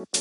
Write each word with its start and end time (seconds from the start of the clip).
Halo, 0.00 0.16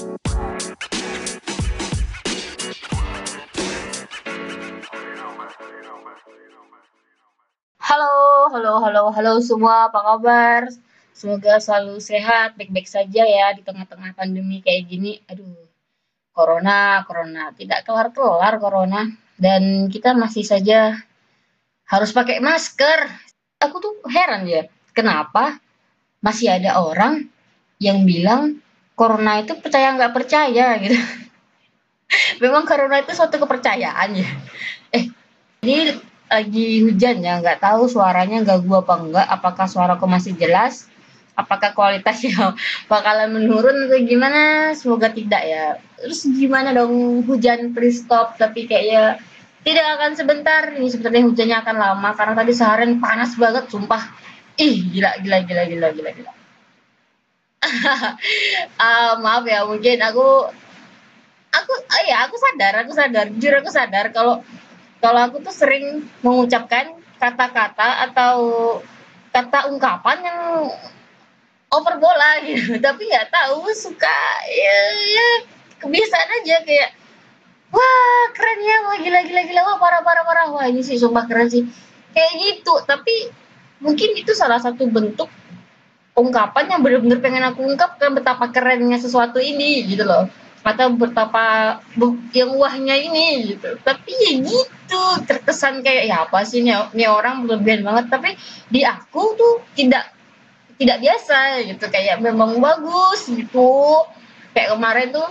halo, 8.52 8.84
halo, 8.84 9.08
halo 9.16 9.40
semua, 9.40 9.88
apa 9.88 10.04
kabar? 10.04 10.68
Semoga 11.16 11.64
selalu 11.64 12.04
sehat, 12.04 12.60
baik-baik 12.60 12.92
saja 12.92 13.24
ya 13.24 13.56
di 13.56 13.64
tengah-tengah 13.64 14.20
pandemi 14.20 14.60
kayak 14.60 14.84
gini. 14.84 15.24
Aduh, 15.32 15.48
corona, 16.36 17.08
corona, 17.08 17.56
tidak 17.56 17.88
kelar-kelar 17.88 18.60
corona. 18.60 19.08
Dan 19.40 19.88
kita 19.88 20.12
masih 20.12 20.44
saja 20.44 21.00
harus 21.88 22.12
pakai 22.12 22.44
masker. 22.44 23.08
Aku 23.64 23.80
tuh 23.80 24.04
heran 24.12 24.44
ya, 24.44 24.68
kenapa 24.92 25.64
masih 26.20 26.52
ada 26.52 26.84
orang 26.84 27.32
yang 27.80 28.04
bilang 28.04 28.60
corona 29.00 29.40
itu 29.40 29.56
percaya 29.56 29.96
nggak 29.96 30.12
percaya 30.12 30.76
gitu. 30.84 31.00
Memang 32.44 32.68
corona 32.68 33.00
itu 33.00 33.16
suatu 33.16 33.40
kepercayaan 33.40 34.10
ya. 34.12 34.28
Eh, 34.92 35.08
ini 35.64 35.96
lagi 36.28 36.84
hujan 36.84 37.24
ya, 37.24 37.40
nggak 37.40 37.64
tahu 37.64 37.88
suaranya 37.88 38.44
nggak 38.44 38.60
gua 38.68 38.84
apa 38.84 38.96
enggak, 39.00 39.28
apakah 39.32 39.66
suaraku 39.72 40.06
masih 40.06 40.36
jelas, 40.36 40.92
apakah 41.34 41.72
kualitasnya 41.72 42.54
bakalan 42.92 43.32
menurun 43.40 43.88
atau 43.88 44.00
gimana, 44.04 44.76
semoga 44.76 45.08
tidak 45.16 45.42
ya. 45.48 45.80
Terus 45.96 46.28
gimana 46.28 46.76
dong 46.76 47.24
hujan 47.24 47.72
please 47.72 48.04
stop, 48.04 48.36
tapi 48.36 48.68
kayaknya 48.68 49.24
tidak 49.64 49.86
akan 49.96 50.12
sebentar, 50.20 50.76
ini 50.76 50.88
sepertinya 50.92 51.26
hujannya 51.32 51.58
akan 51.64 51.76
lama, 51.80 52.10
karena 52.16 52.34
tadi 52.36 52.52
seharian 52.52 53.00
panas 53.00 53.36
banget, 53.36 53.68
sumpah. 53.72 54.04
Ih, 54.60 54.92
gila, 54.92 55.20
gila, 55.24 55.38
gila, 55.48 55.64
gila, 55.72 55.88
gila, 55.96 56.12
gila. 56.12 56.39
Uh, 57.64 59.14
maaf 59.24 59.44
ya, 59.46 59.68
mungkin 59.68 60.00
aku, 60.00 60.28
aku, 61.52 61.74
uh, 61.76 62.04
ya 62.08 62.28
aku 62.28 62.36
sadar, 62.40 62.74
aku 62.84 62.92
sadar, 62.96 63.26
jujur 63.36 63.54
aku 63.60 63.70
sadar 63.72 64.12
kalau 64.16 64.42
kalau 65.00 65.20
aku 65.32 65.40
tuh 65.40 65.56
sering 65.56 66.04
mengucapkan 66.20 66.92
kata-kata 67.20 68.08
atau 68.12 68.36
kata 69.32 69.72
ungkapan 69.72 70.18
yang 70.24 70.42
over 71.72 71.96
bola 72.00 72.40
gitu. 72.48 72.80
Tapi 72.80 73.02
nggak 73.08 73.32
tahu 73.32 73.72
suka 73.76 74.20
ya, 74.48 74.78
ya 75.16 75.28
kebiasaan 75.80 76.44
aja 76.44 76.56
kayak 76.68 76.92
wah 77.72 78.24
keren 78.36 78.60
ya 78.60 78.76
wah 78.84 78.98
gila 79.00 79.20
gila 79.24 79.42
gila 79.48 79.62
wah 79.64 79.78
parah 79.80 80.02
parah 80.04 80.24
parah 80.26 80.46
wah 80.52 80.66
ini 80.68 80.84
sih 80.84 81.00
sumpah 81.00 81.24
keren 81.30 81.48
sih. 81.48 81.64
Kayak 82.12 82.34
gitu 82.42 82.74
tapi 82.84 83.32
mungkin 83.80 84.20
itu 84.20 84.36
salah 84.36 84.60
satu 84.60 84.84
bentuk 84.92 85.32
ungkapan 86.20 86.66
yang 86.68 86.82
benar-benar 86.84 87.20
pengen 87.24 87.44
aku 87.48 87.64
ungkapkan 87.64 88.12
betapa 88.12 88.52
kerennya 88.52 89.00
sesuatu 89.00 89.40
ini 89.40 89.88
gitu 89.88 90.04
loh. 90.04 90.28
Atau 90.60 90.92
betapa 90.92 91.80
yang 92.36 92.52
wahnya 92.60 93.00
ini 93.00 93.56
gitu. 93.56 93.80
Tapi 93.80 94.12
ya 94.12 94.32
gitu 94.44 95.02
terkesan 95.24 95.80
kayak 95.80 96.04
ya 96.12 96.28
apa 96.28 96.44
sih 96.44 96.60
ini, 96.60 96.76
ini 96.92 97.08
orang 97.08 97.48
berlebihan 97.48 97.88
banget. 97.88 98.12
Tapi 98.12 98.36
di 98.68 98.84
aku 98.84 99.40
tuh 99.40 99.64
tidak 99.74 100.12
tidak 100.76 101.00
biasa 101.00 101.64
gitu. 101.64 101.86
Kayak 101.88 102.20
memang 102.20 102.60
bagus 102.60 103.32
gitu. 103.32 104.04
Kayak 104.52 104.76
kemarin 104.76 105.08
tuh 105.16 105.30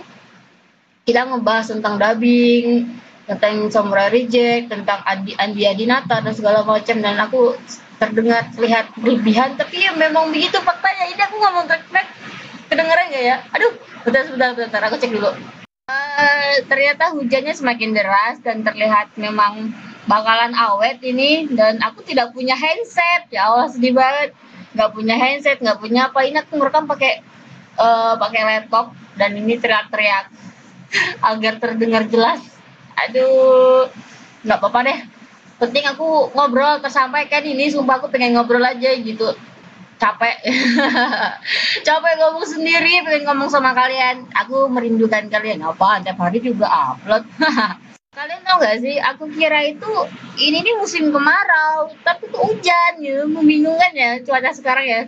kita 1.05 1.29
ngebahas 1.29 1.77
tentang 1.77 2.01
dubbing 2.01 2.89
tentang 3.29 3.69
Samurai 3.69 4.09
Reject 4.09 4.73
tentang 4.73 5.05
Andi 5.05 5.37
Andi 5.37 5.61
Adinata 5.69 6.25
dan 6.25 6.33
segala 6.33 6.65
macam. 6.65 6.97
Dan 6.97 7.21
aku 7.21 7.53
terdengar 7.99 8.47
terlihat 8.55 8.95
berlebihan 8.95 9.59
tapi 9.59 9.83
ya 9.83 9.91
memang 9.93 10.31
begitu 10.31 10.57
faktanya. 10.63 11.05
Ini 11.11 11.21
aku 11.27 11.35
ngomong 11.37 11.65
track 11.67 12.07
kedengeran 12.71 13.11
gak 13.11 13.23
ya? 13.23 13.37
Aduh 13.53 13.71
Bentar, 13.99 14.23
sebentar, 14.23 14.55
bentar. 14.55 14.81
Aku 14.87 14.95
cek 14.95 15.11
dulu. 15.11 15.27
Uh, 15.91 16.53
ternyata 16.71 17.11
hujannya 17.11 17.51
semakin 17.51 17.91
deras 17.91 18.39
dan 18.39 18.63
terlihat 18.63 19.11
memang 19.19 19.75
bakalan 20.07 20.55
awet 20.55 21.03
ini 21.03 21.51
dan 21.51 21.83
aku 21.83 21.99
tidak 22.07 22.31
punya 22.31 22.55
handset. 22.55 23.27
Ya 23.27 23.51
Allah 23.51 23.67
sedih 23.67 23.91
banget. 23.91 24.31
Nggak 24.71 24.91
punya 24.95 25.15
handset 25.19 25.59
nggak 25.59 25.79
punya 25.83 26.07
apa. 26.07 26.19
Ini 26.23 26.47
aku 26.47 26.55
merekam 26.55 26.87
pakai 26.87 27.19
uh, 27.75 28.15
pakai 28.15 28.41
laptop 28.47 28.95
dan 29.19 29.35
ini 29.35 29.59
teriak-teriak 29.59 30.31
agar 31.35 31.53
terdengar 31.59 32.07
jelas. 32.07 32.39
Aduh 32.95 33.91
nggak 34.47 34.57
apa-apa 34.63 34.79
deh 34.87 34.99
penting 35.59 35.83
aku 35.85 36.31
ngobrol 36.31 36.79
tersampaikan 36.79 37.43
ini 37.43 37.67
sumpah 37.67 37.99
aku 37.99 38.07
pengen 38.07 38.39
ngobrol 38.39 38.63
aja 38.63 38.95
gitu. 38.95 39.35
Capek. 39.99 40.39
Capek 41.87 42.13
ngomong 42.23 42.47
sendiri 42.47 43.03
pengen 43.03 43.27
ngomong 43.27 43.51
sama 43.51 43.75
kalian. 43.75 44.23
Aku 44.31 44.71
merindukan 44.71 45.27
kalian. 45.27 45.59
Apa 45.59 45.99
tiap 45.99 46.17
hari 46.23 46.39
juga 46.39 46.71
upload. 46.71 47.27
Kalian 48.09 48.41
tau 48.41 48.57
gak 48.57 48.81
sih 48.81 48.97
aku 48.97 49.29
kira 49.31 49.69
itu 49.69 49.87
ini 50.41 50.65
nih 50.65 50.75
musim 50.81 51.13
kemarau 51.13 51.93
tapi 52.01 52.31
tuh 52.31 52.41
hujan 52.41 53.03
ya. 53.03 53.27
Membingungkan 53.27 53.91
ya 53.91 54.23
cuaca 54.23 54.55
sekarang 54.55 54.85
ya. 54.87 55.01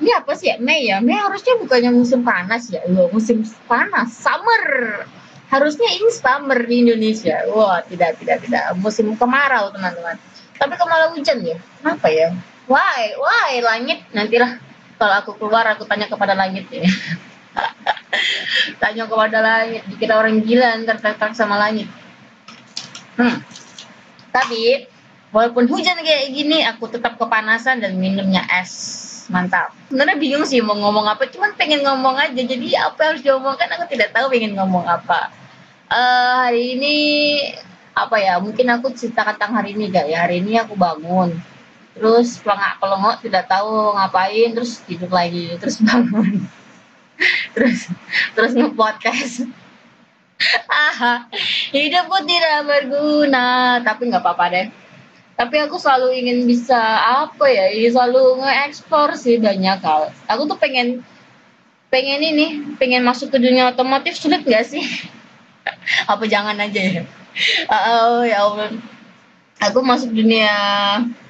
Ini 0.00 0.10
apa 0.16 0.32
sih 0.32 0.48
ya? 0.48 0.56
Mei 0.56 0.88
ya? 0.88 1.02
Mei 1.04 1.18
harusnya 1.18 1.60
bukannya 1.60 1.90
musim 1.92 2.24
panas 2.24 2.70
ya? 2.72 2.80
Loh 2.88 3.12
musim 3.12 3.44
panas 3.68 4.14
summer 4.14 5.04
harusnya 5.50 5.90
ini 5.98 6.10
summer 6.14 6.58
di 6.62 6.86
Indonesia. 6.86 7.42
Wah 7.50 7.82
tidak 7.84 8.22
tidak 8.22 8.46
tidak. 8.46 8.64
Musim 8.78 9.12
kemarau 9.18 9.74
teman-teman. 9.74 10.16
Tapi 10.56 10.74
kemalau 10.78 11.12
hujan 11.18 11.42
ya? 11.42 11.58
Kenapa 11.82 12.06
ya? 12.08 12.30
Why? 12.70 13.18
Why? 13.18 13.58
Langit? 13.58 14.06
Nantilah 14.14 14.62
kalau 14.96 15.14
aku 15.18 15.30
keluar 15.36 15.66
aku 15.74 15.82
tanya 15.90 16.06
kepada 16.06 16.38
langit 16.38 16.70
ya. 16.70 16.86
Tanya 18.82 19.10
kepada 19.10 19.42
langit. 19.42 19.82
Dikira 19.90 20.20
orang 20.20 20.38
gila 20.46 20.78
ntar 20.86 21.02
tertak 21.02 21.34
sama 21.34 21.58
langit. 21.58 21.90
Hmm. 23.18 23.42
tapi 24.30 24.86
walaupun 25.34 25.68
hujan 25.68 25.98
kayak 26.00 26.30
gini 26.32 26.64
aku 26.64 26.88
tetap 26.88 27.18
kepanasan 27.18 27.82
dan 27.82 27.98
minumnya 27.98 28.46
es. 28.62 29.08
Mantap. 29.30 29.74
Sebenarnya 29.90 30.18
bingung 30.18 30.46
sih 30.46 30.62
mau 30.62 30.74
ngomong 30.78 31.06
apa. 31.06 31.26
Cuman 31.30 31.54
pengen 31.54 31.82
ngomong 31.86 32.18
aja. 32.18 32.34
Jadi 32.34 32.74
apa 32.74 32.98
yang 33.02 33.10
harus 33.14 33.22
diomongkan 33.22 33.70
aku 33.74 33.90
tidak 33.90 34.14
tahu 34.14 34.30
pengen 34.30 34.54
ngomong 34.58 34.86
apa 34.86 35.39
uh, 35.90 36.32
hari 36.46 36.78
ini 36.78 36.96
apa 37.92 38.16
ya 38.22 38.38
mungkin 38.38 38.70
aku 38.70 38.94
cerita 38.94 39.26
tentang 39.26 39.58
hari 39.58 39.74
ini 39.74 39.90
gak 39.90 40.06
ya. 40.08 40.24
Hari 40.24 40.40
ini 40.40 40.56
aku 40.56 40.78
bangun. 40.78 41.36
Terus 41.98 42.38
pelengak 42.40 42.78
pelengok 42.78 43.16
tidak 43.26 43.44
tahu 43.50 43.98
ngapain 43.98 44.54
terus 44.54 44.80
tidur 44.86 45.10
lagi 45.10 45.58
terus 45.58 45.82
bangun. 45.88 46.46
Terus 47.52 47.90
terus 48.32 48.52
ngepodcast. 48.56 49.50
Ah 50.70 51.28
hidupku 51.74 52.16
tidak 52.24 52.64
berguna. 52.64 53.78
Tapi 53.84 54.08
nggak 54.08 54.22
apa-apa 54.22 54.46
deh. 54.54 54.66
Tapi 55.36 55.56
aku 55.56 55.80
selalu 55.80 56.20
ingin 56.20 56.44
bisa 56.44 56.76
apa 57.00 57.48
ya 57.48 57.72
ini 57.72 57.88
selalu 57.88 58.44
nge-explore 58.44 59.16
sih 59.16 59.40
banyak 59.40 59.80
hal. 59.80 60.12
Aku 60.28 60.44
tuh 60.44 60.56
pengen 60.56 61.00
pengen 61.88 62.20
ini 62.22 62.76
pengen 62.76 63.04
masuk 63.04 63.32
ke 63.32 63.40
dunia 63.40 63.72
otomotif. 63.72 64.16
Sulit 64.16 64.44
gak 64.44 64.68
sih 64.68 64.84
apa 66.06 66.24
jangan 66.26 66.56
aja 66.58 66.80
ya? 66.80 67.02
Oh 67.70 68.22
ya 68.26 68.44
Allah. 68.46 68.74
Aku 69.60 69.84
masuk 69.84 70.16
dunia 70.16 70.50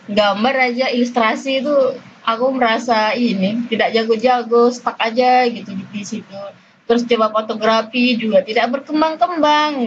gambar 0.06 0.54
aja 0.70 0.86
ilustrasi 0.90 1.62
itu 1.62 1.74
aku 2.22 2.46
merasa 2.54 3.10
ini 3.14 3.66
tidak 3.66 3.90
jago-jago 3.90 4.70
stuck 4.70 4.94
aja 5.02 5.46
gitu 5.50 5.74
di 5.74 6.02
situ. 6.06 6.40
Terus 6.86 7.06
coba 7.06 7.30
fotografi 7.30 8.18
juga 8.18 8.42
tidak 8.42 8.70
berkembang-kembang. 8.74 9.78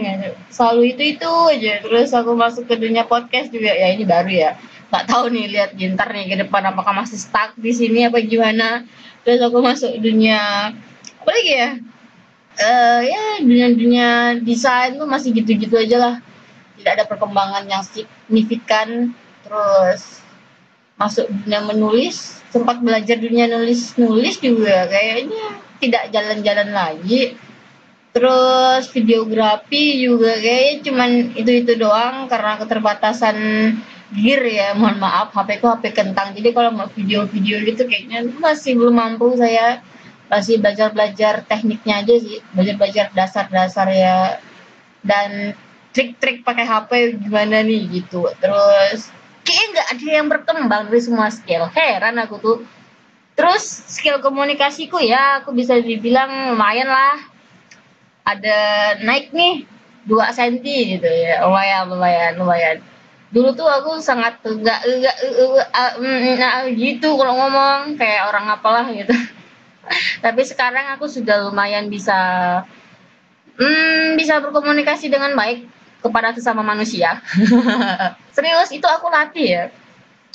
Selalu 0.48 0.96
itu 0.96 1.16
itu 1.16 1.32
aja. 1.52 1.84
Terus 1.84 2.12
aku 2.16 2.32
masuk 2.32 2.64
ke 2.64 2.80
dunia 2.80 3.04
podcast 3.04 3.52
juga. 3.52 3.72
Ya 3.72 3.92
ini 3.92 4.08
baru 4.08 4.32
ya. 4.32 4.50
Nggak 4.88 5.04
tahu 5.08 5.24
nih 5.32 5.44
lihat 5.52 5.70
gintar 5.76 6.08
nih 6.12 6.32
ke 6.32 6.36
depan 6.48 6.64
apakah 6.72 6.96
masih 6.96 7.20
stuck 7.20 7.52
di 7.60 7.72
sini 7.76 8.08
apa 8.08 8.20
gimana. 8.24 8.88
Terus 9.24 9.40
aku 9.40 9.60
masuk 9.60 9.92
dunia 10.00 10.72
apa 11.24 11.30
lagi 11.32 11.52
ya 11.52 11.70
uh, 12.58 13.00
ya 13.02 13.42
dunia-dunia 13.42 14.38
desain 14.42 14.94
tuh 14.94 15.08
masih 15.08 15.34
gitu-gitu 15.34 15.74
aja 15.74 15.96
lah. 15.98 16.14
Tidak 16.78 16.92
ada 17.00 17.04
perkembangan 17.06 17.64
yang 17.66 17.82
signifikan. 17.82 19.14
Terus 19.44 20.24
masuk 20.94 21.26
dunia 21.26 21.60
menulis 21.66 22.38
sempat 22.54 22.78
belajar 22.78 23.18
dunia 23.18 23.50
nulis 23.50 23.98
nulis 23.98 24.38
juga 24.38 24.86
kayaknya 24.86 25.58
tidak 25.82 26.10
jalan-jalan 26.14 26.70
lagi. 26.70 27.34
Terus 28.14 28.86
videografi 28.94 30.06
juga 30.06 30.38
kayaknya 30.38 30.74
cuman 30.86 31.10
itu 31.34 31.50
itu 31.66 31.72
doang 31.74 32.30
karena 32.30 32.54
keterbatasan 32.62 33.36
gear 34.14 34.42
ya. 34.46 34.68
Mohon 34.78 35.02
maaf 35.02 35.34
HP 35.34 35.58
ku 35.58 35.66
HP 35.66 35.90
kentang. 35.90 36.30
Jadi 36.30 36.54
kalau 36.54 36.70
mau 36.70 36.86
video-video 36.86 37.66
gitu 37.66 37.90
kayaknya 37.90 38.22
masih 38.38 38.78
belum 38.78 38.94
mampu 38.94 39.34
saya 39.34 39.82
masih 40.34 40.58
belajar-belajar 40.58 41.46
tekniknya 41.46 42.02
aja 42.02 42.14
sih 42.18 42.42
belajar-belajar 42.50 43.14
dasar-dasar 43.14 43.86
ya 43.94 44.42
dan 45.06 45.54
trik-trik 45.94 46.42
pakai 46.42 46.66
HP 46.66 47.22
gimana 47.22 47.62
nih 47.62 47.86
gitu 48.02 48.26
terus 48.42 49.14
kayaknya 49.46 49.66
nggak 49.70 49.88
ada 49.94 50.08
yang 50.10 50.26
berkembang 50.26 50.82
dari 50.90 51.00
semua 51.06 51.30
skill 51.30 51.70
heran 51.70 52.18
aku 52.18 52.42
tuh 52.42 52.58
terus 53.38 53.62
skill 53.86 54.18
komunikasiku 54.18 54.98
ya 54.98 55.38
aku 55.38 55.54
bisa 55.54 55.78
dibilang 55.78 56.50
lumayan 56.50 56.90
lah 56.90 57.14
ada 58.26 58.58
naik 59.06 59.30
nih 59.30 59.70
dua 60.02 60.34
senti 60.34 60.98
gitu 60.98 61.06
ya 61.06 61.46
lumayan 61.46 61.86
lumayan 61.86 62.32
lumayan 62.42 62.76
dulu 63.30 63.54
tuh 63.54 63.70
aku 63.70 64.02
sangat 64.02 64.42
enggak 64.42 64.82
enggak 64.82 66.74
gitu 66.74 67.14
kalau 67.14 67.38
ngomong 67.38 67.94
kayak 67.94 68.34
orang 68.34 68.50
apalah 68.50 68.90
gitu 68.90 69.14
tapi 70.24 70.42
sekarang 70.44 70.96
aku 70.96 71.06
sudah 71.08 71.48
lumayan 71.48 71.88
bisa 71.88 72.16
hmm, 73.58 74.18
bisa 74.18 74.40
berkomunikasi 74.40 75.08
dengan 75.10 75.32
baik 75.36 75.68
kepada 76.04 76.36
sesama 76.36 76.60
manusia. 76.60 77.24
Serius 78.36 78.70
itu 78.72 78.84
aku 78.84 79.08
latih 79.08 79.48
ya. 79.48 79.64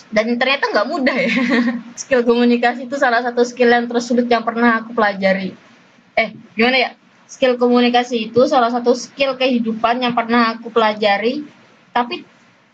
Dan 0.10 0.42
ternyata 0.42 0.74
nggak 0.74 0.88
mudah 0.90 1.18
ya. 1.18 1.34
Skill 2.02 2.26
komunikasi 2.26 2.90
itu 2.90 2.98
salah 2.98 3.22
satu 3.22 3.46
skill 3.46 3.70
yang 3.70 3.86
tersulit 3.86 4.26
yang 4.26 4.42
pernah 4.42 4.82
aku 4.82 4.98
pelajari. 4.98 5.54
Eh 6.18 6.34
gimana 6.58 6.78
ya? 6.78 6.92
Skill 7.30 7.62
komunikasi 7.62 8.34
itu 8.34 8.42
salah 8.50 8.74
satu 8.74 8.98
skill 8.98 9.38
kehidupan 9.38 10.02
yang 10.02 10.18
pernah 10.18 10.58
aku 10.58 10.74
pelajari. 10.74 11.46
Tapi 11.94 12.26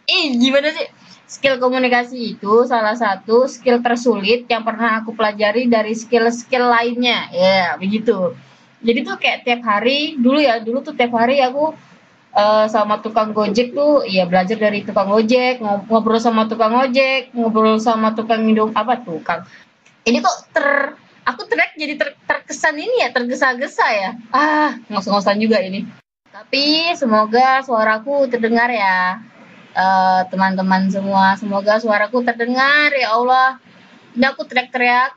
eh 0.08 0.26
gimana 0.40 0.72
sih 0.72 0.88
skill 1.26 1.58
komunikasi 1.58 2.38
itu 2.38 2.54
salah 2.70 2.94
satu 2.94 3.50
skill 3.50 3.82
tersulit 3.82 4.46
yang 4.46 4.62
pernah 4.62 5.02
aku 5.02 5.18
pelajari 5.18 5.66
dari 5.66 5.94
skill-skill 5.98 6.70
lainnya. 6.70 7.30
Ya 7.34 7.76
begitu. 7.78 8.38
Jadi 8.86 9.00
tuh 9.02 9.18
kayak 9.18 9.42
tiap 9.46 9.62
hari 9.66 10.14
dulu 10.18 10.38
ya 10.38 10.62
dulu 10.62 10.86
tuh 10.86 10.94
tiap 10.94 11.10
hari 11.18 11.42
aku 11.42 11.74
uh, 12.38 12.66
sama 12.70 13.02
tukang 13.02 13.34
gojek 13.34 13.74
tuh 13.74 14.06
ya 14.06 14.30
belajar 14.30 14.62
dari 14.62 14.86
tukang 14.86 15.10
gojek 15.10 15.58
ngobrol 15.64 16.22
sama 16.22 16.46
tukang 16.46 16.76
ojek 16.78 17.34
ngobrol 17.34 17.82
sama 17.82 18.14
tukang 18.14 18.46
minum 18.46 18.70
apa 18.78 19.02
tukang 19.02 19.42
ini 20.06 20.22
kok 20.22 20.38
ter 20.54 20.94
aku 21.26 21.42
teriak 21.50 21.74
jadi 21.74 21.98
ter, 21.98 22.14
terkesan 22.30 22.78
ini 22.78 23.02
ya 23.02 23.10
tergesa-gesa 23.10 23.86
ya? 23.90 24.10
Ah 24.30 24.78
ngos-ngosan 24.94 25.42
juga 25.42 25.58
ini. 25.66 25.82
Tapi 26.30 26.94
semoga 26.94 27.66
suaraku 27.66 28.30
terdengar 28.30 28.70
ya 28.70 29.18
eh, 29.76 30.22
teman-teman 30.32 30.88
semua. 30.88 31.36
Semoga 31.36 31.78
suaraku 31.78 32.24
terdengar 32.24 32.96
ya 32.96 33.12
Allah. 33.12 33.60
Ini 34.16 34.26
aku 34.32 34.48
teriak-teriak. 34.48 35.12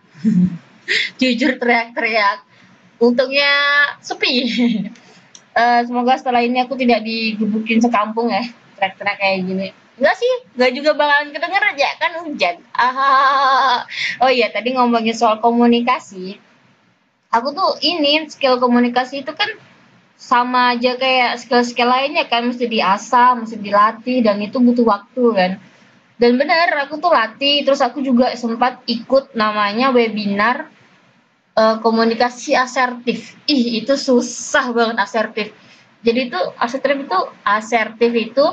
Jujur 1.22 1.56
teriak-teriak. 1.62 2.42
Untungnya 2.98 3.54
sepi. 4.02 4.50
Uh, 5.54 5.80
semoga 5.86 6.18
setelah 6.18 6.42
ini 6.42 6.58
aku 6.58 6.74
tidak 6.74 7.06
digebukin 7.06 7.78
sekampung 7.78 8.34
ya. 8.34 8.42
Teriak-teriak 8.74 9.16
kayak 9.22 9.38
gini. 9.46 9.68
Enggak 9.98 10.14
sih, 10.14 10.32
enggak 10.54 10.72
juga 10.78 10.90
bakalan 10.94 11.34
kedenger 11.34 11.62
aja 11.74 11.88
kan 11.98 12.12
hujan. 12.22 12.56
Ah, 12.70 13.82
oh 14.22 14.30
iya 14.30 14.50
tadi 14.54 14.74
ngomongin 14.74 15.14
soal 15.14 15.42
komunikasi. 15.42 16.38
Aku 17.34 17.52
tuh 17.52 17.76
ini 17.82 18.24
skill 18.30 18.62
komunikasi 18.62 19.26
itu 19.26 19.32
kan 19.34 19.50
sama 20.18 20.74
aja 20.74 20.98
kayak 20.98 21.38
skill-skill 21.38 21.86
lainnya 21.86 22.26
kan 22.26 22.50
mesti 22.50 22.66
diasah, 22.66 23.38
mesti 23.38 23.54
dilatih 23.54 24.26
dan 24.26 24.42
itu 24.42 24.58
butuh 24.58 24.82
waktu 24.82 25.24
kan. 25.32 25.52
Dan 26.18 26.34
benar 26.34 26.74
aku 26.82 26.98
tuh 26.98 27.14
latih, 27.14 27.62
terus 27.62 27.78
aku 27.78 28.02
juga 28.02 28.34
sempat 28.34 28.82
ikut 28.90 29.38
namanya 29.38 29.94
webinar 29.94 30.66
uh, 31.54 31.78
komunikasi 31.78 32.58
asertif. 32.58 33.38
Ih, 33.46 33.78
itu 33.78 33.94
susah 33.94 34.74
banget 34.74 34.98
asertif. 34.98 35.54
Jadi 36.02 36.26
itu 36.26 36.40
asertif 36.58 36.98
itu 36.98 37.18
asertif 37.46 38.10
itu 38.10 38.46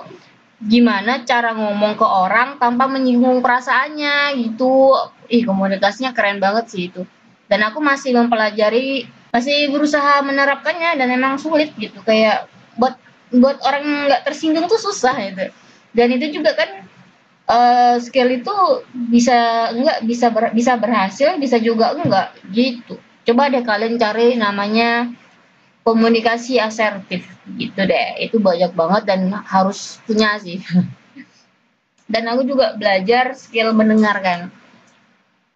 gimana 0.62 1.26
cara 1.28 1.52
ngomong 1.52 2.00
ke 2.00 2.06
orang 2.06 2.62
tanpa 2.62 2.88
menyinggung 2.88 3.44
perasaannya 3.44 4.40
gitu 4.40 4.96
ih 5.28 5.44
komunikasinya 5.44 6.16
keren 6.16 6.40
banget 6.40 6.72
sih 6.72 6.88
itu 6.88 7.04
dan 7.52 7.60
aku 7.68 7.84
masih 7.84 8.16
mempelajari 8.16 9.04
masih 9.36 9.68
berusaha 9.68 10.24
menerapkannya 10.24 10.96
dan 10.96 11.12
emang 11.12 11.36
sulit 11.36 11.76
gitu. 11.76 12.00
Kayak 12.08 12.48
buat 12.80 12.96
buat 13.36 13.60
orang 13.68 14.08
nggak 14.08 14.24
tersinggung 14.24 14.72
tuh 14.72 14.80
susah 14.80 15.12
gitu. 15.28 15.52
Dan 15.92 16.08
itu 16.16 16.40
juga 16.40 16.56
kan 16.56 16.88
uh, 17.52 17.96
skill 18.00 18.32
itu 18.32 18.56
bisa 19.12 19.70
enggak 19.76 20.08
bisa 20.08 20.32
ber, 20.32 20.56
bisa 20.56 20.80
berhasil 20.80 21.36
bisa 21.36 21.60
juga 21.60 21.92
enggak 22.00 22.32
gitu. 22.56 22.96
Coba 23.28 23.52
deh 23.52 23.68
kalian 23.68 24.00
cari 24.00 24.40
namanya 24.40 25.12
komunikasi 25.84 26.56
asertif 26.64 27.28
gitu 27.60 27.80
deh. 27.84 28.08
Itu 28.24 28.40
banyak 28.40 28.72
banget 28.72 29.04
dan 29.04 29.36
harus 29.36 30.00
punya 30.08 30.40
sih. 30.40 30.64
Dan 32.06 32.30
aku 32.30 32.46
juga 32.46 32.78
belajar 32.78 33.34
skill 33.34 33.74
mendengarkan 33.74 34.54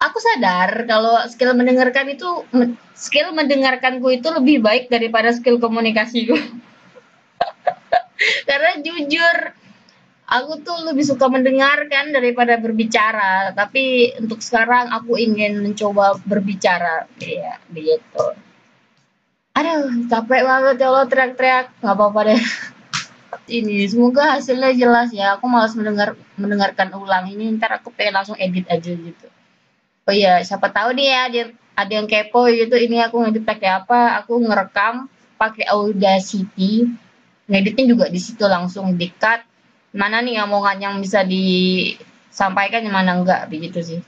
aku 0.00 0.18
sadar 0.18 0.88
kalau 0.88 1.20
skill 1.28 1.52
mendengarkan 1.52 2.08
itu 2.08 2.48
skill 2.96 3.36
mendengarkanku 3.36 4.08
itu 4.08 4.32
lebih 4.32 4.64
baik 4.64 4.88
daripada 4.88 5.28
skill 5.36 5.60
komunikasiku. 5.60 6.36
Karena 8.48 8.80
jujur 8.80 9.36
aku 10.24 10.52
tuh 10.64 10.88
lebih 10.88 11.04
suka 11.04 11.28
mendengarkan 11.28 12.16
daripada 12.16 12.56
berbicara. 12.56 13.52
Tapi 13.52 14.16
untuk 14.16 14.40
sekarang 14.40 14.88
aku 14.88 15.20
ingin 15.20 15.60
mencoba 15.60 16.16
berbicara. 16.24 17.04
Ya 17.20 17.60
begitu. 17.68 18.24
Aduh 19.52 20.08
capek 20.08 20.42
banget 20.48 20.76
ya 20.80 20.88
Allah 20.88 21.06
teriak-teriak. 21.08 21.66
Nggak 21.84 21.96
apa-apa 21.96 22.20
deh. 22.32 22.42
Ini 23.60 23.88
semoga 23.88 24.38
hasilnya 24.38 24.72
jelas 24.72 25.12
ya. 25.12 25.36
Aku 25.36 25.48
malas 25.48 25.76
mendengar 25.76 26.16
mendengarkan 26.40 26.92
ulang. 26.96 27.28
Ini 27.28 27.60
ntar 27.60 27.80
aku 27.80 27.92
pengen 27.92 28.20
langsung 28.20 28.36
edit 28.40 28.68
aja 28.68 28.92
gitu 28.92 29.28
oh 30.08 30.14
iya 30.14 30.40
siapa 30.44 30.72
tahu 30.72 30.96
nih 30.96 31.06
ya 31.08 31.20
ada, 31.28 31.40
ada 31.80 31.92
yang 31.92 32.08
kepo 32.08 32.48
gitu 32.48 32.76
ini 32.76 33.00
aku 33.00 33.20
ngedit 33.24 33.44
pakai 33.44 33.68
apa 33.82 34.20
aku 34.22 34.38
ngerekam 34.40 35.08
pakai 35.40 35.64
Audacity. 35.72 36.84
Ngeditnya 37.48 37.84
juga 37.88 38.04
di 38.12 38.20
situ 38.20 38.44
langsung 38.44 38.92
dikat. 39.00 39.40
Mana 39.96 40.20
nih 40.20 40.44
omongan 40.44 40.78
yang 40.78 40.94
bisa 41.00 41.24
disampaikan 41.24 42.84
yang 42.84 42.94
mana 42.94 43.16
enggak 43.16 43.48
begitu 43.48 43.80
sih. 43.80 44.00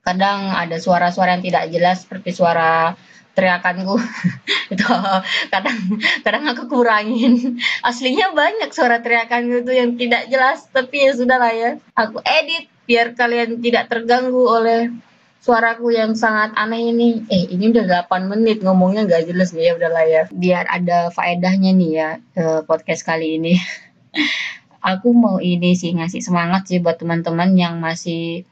Kadang 0.00 0.56
ada 0.56 0.80
suara-suara 0.80 1.36
yang 1.36 1.44
tidak 1.44 1.68
jelas 1.68 2.08
seperti 2.08 2.32
suara 2.32 2.96
teriakanku. 3.36 4.00
Itu 4.72 4.88
kadang 5.52 5.78
kadang 6.24 6.44
aku 6.50 6.66
kurangin. 6.66 7.60
Aslinya 7.84 8.32
banyak 8.34 8.72
suara 8.74 8.98
teriakan 8.98 9.62
itu 9.62 9.70
yang 9.70 9.94
tidak 9.94 10.26
jelas 10.26 10.66
tapi 10.72 11.06
ya 11.06 11.12
sudah 11.14 11.38
lah 11.38 11.52
ya. 11.54 11.70
Aku 11.94 12.18
edit 12.26 12.66
biar 12.86 13.18
kalian 13.18 13.58
tidak 13.60 13.90
terganggu 13.90 14.46
oleh 14.46 14.94
suaraku 15.42 15.94
yang 15.94 16.18
sangat 16.18 16.54
aneh 16.58 16.90
ini. 16.90 17.22
Eh 17.30 17.46
ini 17.54 17.70
udah 17.70 18.06
8 18.06 18.26
menit 18.26 18.66
ngomongnya 18.66 19.06
nggak 19.06 19.30
jelas. 19.30 19.54
Nih 19.54 19.70
ya 19.70 19.72
udah 19.78 19.90
lah 19.90 20.06
ya. 20.06 20.22
Biar 20.30 20.64
ada 20.66 21.14
faedahnya 21.14 21.70
nih 21.70 21.90
ya 21.94 22.10
eh, 22.34 22.60
podcast 22.66 23.06
kali 23.06 23.38
ini. 23.38 23.54
Aku 24.94 25.10
mau 25.14 25.42
ini 25.42 25.74
sih 25.74 25.94
ngasih 25.94 26.22
semangat 26.22 26.70
sih 26.70 26.78
buat 26.78 26.98
teman-teman 26.98 27.58
yang 27.58 27.82
masih 27.82 28.46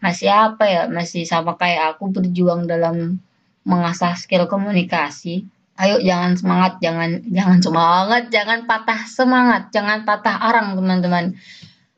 masih 0.00 0.28
apa 0.32 0.64
ya 0.68 0.82
masih 0.88 1.24
sama 1.24 1.56
kayak 1.56 1.96
aku 1.96 2.12
berjuang 2.12 2.68
dalam 2.68 3.24
mengasah 3.64 4.16
skill 4.20 4.48
komunikasi. 4.48 5.48
Ayo 5.74 5.98
jangan 6.00 6.36
semangat, 6.38 6.72
jangan 6.78 7.24
jangan 7.28 7.58
semangat, 7.60 8.22
jangan 8.30 8.60
patah 8.68 9.00
semangat, 9.08 9.62
jangan 9.72 10.06
patah 10.06 10.36
arang 10.38 10.76
teman-teman. 10.76 11.34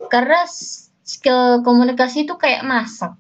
Karena 0.06 0.46
skill 1.06 1.62
komunikasi 1.62 2.26
itu 2.26 2.34
kayak 2.34 2.66
masak, 2.66 3.14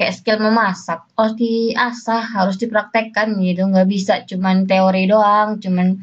kayak 0.00 0.14
skill 0.18 0.38
memasak. 0.40 1.04
Harus 1.14 1.34
diasah, 1.36 2.22
harus 2.36 2.56
dipraktekkan 2.62 3.36
gitu. 3.44 3.62
Nggak 3.68 3.88
bisa 3.94 4.14
cuman 4.24 4.64
teori 4.70 5.04
doang, 5.12 5.60
cuman 5.62 6.00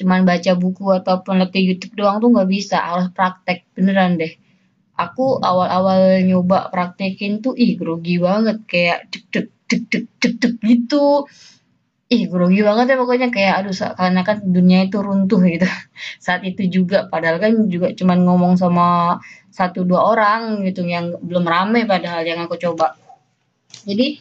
cuman 0.00 0.20
baca 0.24 0.52
buku 0.56 0.84
ataupun 0.98 1.34
lihat 1.44 1.54
YouTube 1.54 1.94
doang 2.00 2.16
tuh 2.22 2.32
nggak 2.34 2.50
bisa. 2.50 2.80
Harus 2.80 3.12
praktek 3.12 3.68
beneran 3.76 4.16
deh. 4.16 4.32
Aku 4.96 5.40
awal-awal 5.40 6.24
nyoba 6.28 6.68
praktekin 6.72 7.40
tuh 7.44 7.54
ih 7.56 7.76
grogi 7.80 8.16
banget 8.20 8.58
kayak 8.70 8.98
deg 9.12 9.24
deg 9.34 9.46
deg 9.68 9.82
deg 9.90 10.04
deg 10.20 10.34
deg 10.42 10.54
gitu 10.60 11.24
ih 12.12 12.22
grogi 12.32 12.60
banget 12.68 12.86
ya 12.92 12.96
pokoknya. 13.00 13.28
Kayak 13.34 13.54
aduh 13.64 13.74
karena 14.00 14.20
kan 14.28 14.36
dunia 14.56 14.78
itu 14.86 14.98
runtuh 15.00 15.40
gitu. 15.48 15.66
Saat 16.24 16.42
itu 16.44 16.62
juga 16.68 17.08
padahal 17.12 17.40
kan 17.40 17.52
juga 17.72 17.88
cuman 17.98 18.18
ngomong 18.26 18.52
sama 18.60 19.18
satu 19.52 19.84
dua 19.84 20.00
orang 20.12 20.64
gitu 20.68 20.84
yang 20.84 21.16
belum 21.20 21.44
rame 21.44 21.80
padahal 21.88 22.22
yang 22.24 22.40
aku 22.44 22.56
coba. 22.60 22.96
Jadi 23.88 24.20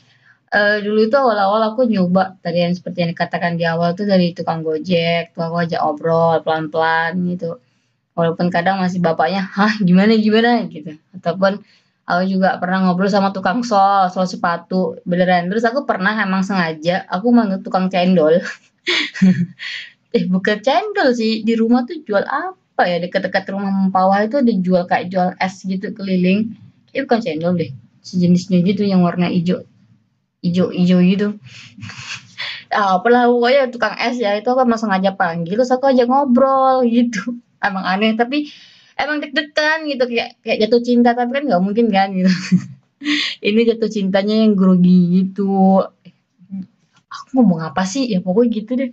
uh, 0.56 0.78
dulu 0.84 1.00
itu 1.08 1.16
awal-awal 1.16 1.62
aku 1.72 1.88
nyoba 1.88 2.36
tadi 2.44 2.64
yang 2.64 2.74
seperti 2.76 2.98
yang 3.08 3.12
dikatakan 3.16 3.56
di 3.60 3.64
awal 3.68 3.96
tuh 3.96 4.08
dari 4.08 4.36
tukang 4.36 4.64
gojek 4.64 5.32
tuh 5.36 5.44
aku 5.48 5.58
aja 5.64 5.84
obrol 5.88 6.44
pelan-pelan 6.44 7.16
gitu. 7.32 7.60
Walaupun 8.12 8.52
kadang 8.52 8.84
masih 8.84 9.00
bapaknya 9.00 9.48
hah 9.56 9.72
gimana 9.80 10.16
gimana? 10.20 10.68
gitu. 10.68 11.00
Ataupun 11.16 11.64
aku 12.12 12.24
juga 12.28 12.60
pernah 12.60 12.84
ngobrol 12.84 13.08
sama 13.08 13.32
tukang 13.32 13.64
sol 13.64 14.12
sol 14.12 14.28
sepatu 14.28 15.00
beneran. 15.08 15.48
Terus 15.48 15.64
aku 15.64 15.88
pernah 15.88 16.12
emang 16.20 16.44
sengaja 16.44 17.08
aku 17.08 17.28
manggil 17.32 17.60
tukang 17.64 17.88
cendol. 17.88 18.36
Eh 20.12 20.28
bukan 20.28 20.60
cendol 20.60 21.16
sih 21.16 21.40
di 21.48 21.56
rumah 21.56 21.88
tuh 21.88 22.04
jual 22.04 22.28
apa 22.28 22.84
ya? 22.84 23.00
Dekat-dekat 23.00 23.48
rumah 23.56 23.72
mempawah 23.72 24.20
itu 24.28 24.44
ada 24.44 24.52
jual 24.52 24.84
kayak 24.84 25.06
jual 25.08 25.30
es 25.40 25.56
gitu 25.64 25.96
keliling. 25.96 26.52
Itu 26.92 27.08
bukan 27.08 27.22
cendol 27.24 27.56
deh 27.56 27.72
sejenisnya 28.04 28.60
gitu 28.66 28.84
yang 28.84 29.06
warna 29.08 29.32
hijau. 29.32 29.64
Hijau 30.44 30.68
hijau 30.76 31.00
gitu. 31.06 31.28
Ah, 32.72 32.96
apalah 33.04 33.28
pokoknya 33.28 33.68
tukang 33.68 34.00
es 34.00 34.16
ya 34.16 34.32
itu 34.40 34.48
aku 34.48 34.64
emang 34.64 34.80
sengaja 34.80 35.12
panggil 35.20 35.60
terus 35.60 35.76
aku 35.76 35.92
aja 35.92 36.08
ngobrol 36.08 36.88
gitu. 36.88 37.36
Emang 37.60 37.84
aneh 37.84 38.16
tapi 38.16 38.48
emang 39.00 39.24
deg-degan 39.24 39.88
gitu 39.88 40.04
kayak 40.08 40.40
kayak 40.44 40.58
jatuh 40.68 40.82
cinta 40.84 41.10
tapi 41.16 41.32
kan 41.36 41.44
nggak 41.48 41.64
mungkin 41.64 41.88
kan 41.92 42.12
gitu. 42.16 42.32
Ini 43.48 43.60
jatuh 43.74 43.90
cintanya 43.90 44.36
yang 44.46 44.54
grogi 44.54 45.10
gitu. 45.22 45.82
Aku 47.12 47.28
ngomong 47.36 47.66
apa 47.66 47.84
sih? 47.84 48.08
Ya 48.08 48.22
pokoknya 48.22 48.50
gitu 48.62 48.72
deh. 48.78 48.92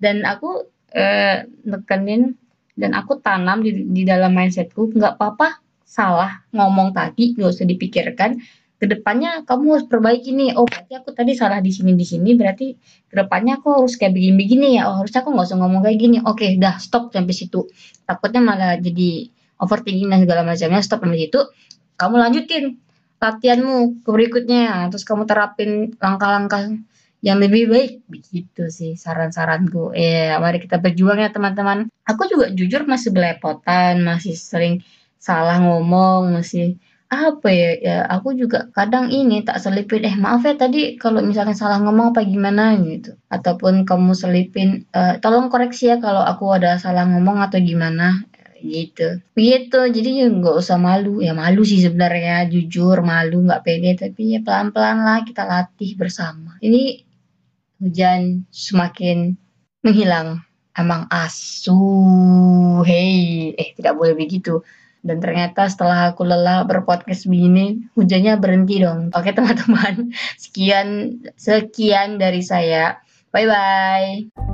Dan 0.00 0.24
aku 0.24 0.66
eh, 0.96 1.44
nekenin 1.68 2.34
dan 2.74 2.96
aku 2.96 3.20
tanam 3.20 3.60
di, 3.60 3.84
di 3.84 4.02
dalam 4.08 4.32
mindsetku 4.32 4.96
nggak 4.96 5.20
apa-apa 5.20 5.60
salah 5.84 6.46
ngomong 6.54 6.96
tadi 6.96 7.36
nggak 7.36 7.50
usah 7.50 7.66
dipikirkan. 7.68 8.40
Ke 8.80 8.88
depannya 8.88 9.44
kamu 9.44 9.76
harus 9.76 9.86
perbaiki 9.92 10.32
nih. 10.32 10.56
Oh 10.56 10.64
berarti 10.64 10.96
aku 10.96 11.12
tadi 11.12 11.36
salah 11.36 11.60
di 11.60 11.68
sini 11.68 11.92
di 11.92 12.06
sini 12.08 12.32
berarti 12.32 12.72
ke 13.12 13.14
depannya 13.20 13.60
aku 13.60 13.76
harus 13.76 14.00
kayak 14.00 14.16
begini-begini 14.16 14.80
ya. 14.80 14.88
Oh 14.88 15.04
harusnya 15.04 15.20
aku 15.20 15.36
nggak 15.36 15.46
usah 15.52 15.58
ngomong 15.60 15.84
kayak 15.84 15.98
gini. 16.00 16.16
Oke 16.24 16.56
dah 16.56 16.80
stop 16.80 17.12
sampai 17.12 17.34
situ. 17.36 17.68
Takutnya 18.08 18.40
malah 18.40 18.80
jadi 18.80 19.28
overthinking 19.60 20.08
dan 20.10 20.24
segala 20.24 20.42
macamnya 20.42 20.80
stop 20.80 21.04
sampai 21.04 21.28
situ 21.28 21.40
kamu 22.00 22.14
lanjutin 22.16 22.64
latihanmu 23.20 24.00
ke 24.02 24.08
berikutnya 24.08 24.88
terus 24.88 25.04
kamu 25.04 25.28
terapin 25.28 25.92
langkah-langkah 26.00 26.72
yang 27.20 27.36
lebih 27.36 27.68
baik 27.68 27.92
begitu 28.08 28.72
sih 28.72 28.96
saran-saranku 28.96 29.92
eh 29.92 30.32
mari 30.40 30.56
kita 30.56 30.80
berjuang 30.80 31.20
ya 31.20 31.28
teman-teman 31.28 31.92
aku 32.08 32.24
juga 32.32 32.48
jujur 32.48 32.88
masih 32.88 33.12
belepotan 33.12 34.00
masih 34.00 34.32
sering 34.32 34.80
salah 35.20 35.60
ngomong 35.60 36.32
masih 36.32 36.80
apa 37.10 37.50
ya, 37.50 37.70
ya 37.82 37.96
aku 38.06 38.38
juga 38.38 38.70
kadang 38.70 39.10
ini 39.10 39.42
tak 39.42 39.58
selipin, 39.58 40.06
"Eh, 40.06 40.14
maaf 40.14 40.46
ya 40.46 40.54
tadi 40.54 40.94
kalau 40.94 41.18
misalkan 41.26 41.58
salah 41.58 41.82
ngomong 41.82 42.14
apa 42.14 42.22
gimana?" 42.22 42.78
gitu. 42.86 43.18
Ataupun 43.26 43.82
kamu 43.82 44.14
selipin, 44.14 44.86
uh, 44.94 45.18
"Tolong 45.18 45.50
koreksi 45.50 45.90
ya 45.90 45.98
kalau 45.98 46.22
aku 46.22 46.54
ada 46.54 46.78
salah 46.78 47.10
ngomong 47.10 47.42
atau 47.42 47.58
gimana." 47.58 48.29
Gitu. 48.60 49.24
Begitu, 49.32 49.80
jadi 49.90 50.10
ya 50.24 50.26
nggak 50.28 50.56
usah 50.60 50.76
malu. 50.76 51.24
Ya 51.24 51.32
malu 51.32 51.64
sih 51.64 51.80
sebenarnya, 51.80 52.46
jujur 52.46 53.00
malu, 53.00 53.42
nggak 53.44 53.62
pede, 53.64 53.96
tapi 53.96 54.36
ya 54.36 54.40
pelan-pelan 54.44 55.02
lah 55.02 55.18
kita 55.24 55.42
latih 55.48 55.96
bersama. 55.96 56.60
Ini 56.60 57.04
hujan 57.80 58.44
semakin 58.52 59.34
menghilang. 59.82 60.44
Emang 60.70 61.10
asu, 61.10 61.76
hei, 62.86 63.52
eh 63.58 63.68
tidak 63.74 63.98
boleh 63.98 64.14
begitu. 64.14 64.62
Dan 65.00 65.18
ternyata 65.18 65.66
setelah 65.66 66.12
aku 66.12 66.28
lelah 66.28 66.68
berpodcast 66.68 67.24
begini, 67.26 67.88
hujannya 67.96 68.36
berhenti 68.36 68.84
dong. 68.84 69.10
Oke 69.16 69.32
teman-teman, 69.32 70.12
sekian 70.42 71.20
sekian 71.40 72.20
dari 72.20 72.44
saya. 72.44 73.00
Bye 73.32 73.48
bye. 73.48 74.49